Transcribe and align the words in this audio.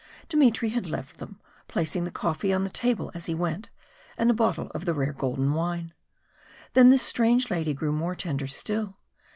Dmitry 0.29 0.69
had 0.69 0.89
left 0.89 1.17
them, 1.19 1.39
placing 1.67 2.05
the 2.05 2.09
coffee 2.11 2.51
on 2.51 2.63
the 2.63 2.71
table 2.71 3.11
as 3.13 3.27
he 3.27 3.35
went, 3.35 3.69
and 4.17 4.31
a 4.31 4.33
bottle 4.33 4.71
of 4.73 4.85
the 4.85 4.95
rare 4.95 5.13
golden 5.13 5.53
wine. 5.53 5.93
Then 6.73 6.89
this 6.89 7.03
strange 7.03 7.51
lady 7.51 7.75
grew 7.75 7.91
more 7.91 8.15
tender 8.15 8.47
still. 8.47 8.97